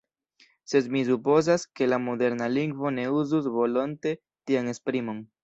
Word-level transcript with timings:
Sed 0.69 0.87
mi 0.95 1.03
supozas, 1.09 1.65
ke 1.79 1.89
la 1.91 1.99
moderna 2.07 2.47
lingvo 2.55 2.93
ne 2.97 3.05
uzus 3.19 3.53
volonte 3.59 4.17
tian 4.25 4.75
esprimon. 4.75 5.23